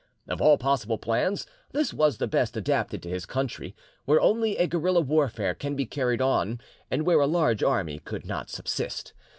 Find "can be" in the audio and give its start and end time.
5.53-5.85